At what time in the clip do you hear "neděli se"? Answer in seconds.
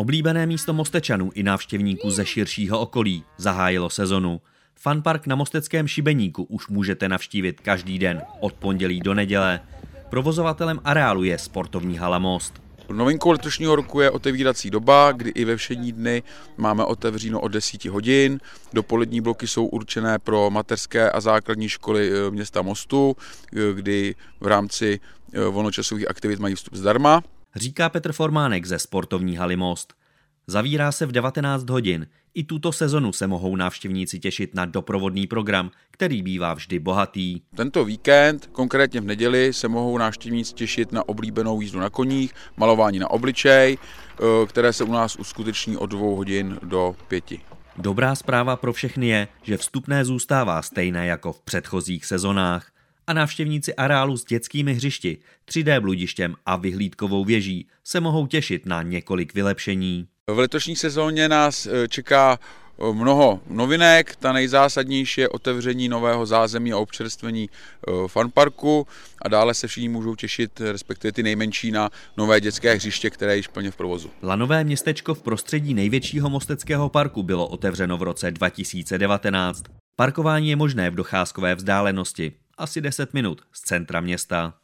39.04-39.68